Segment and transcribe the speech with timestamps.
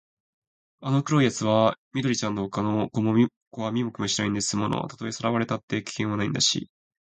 [0.79, 3.05] あの黒いやつは緑ちゃんのほかの子
[3.61, 4.87] は見向きもしないんですもの。
[4.87, 6.71] たとえさらわれたって、危険はないんだし、